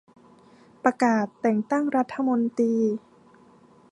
[0.83, 2.75] ประกาศแต่งตั้งรัฐมนตรี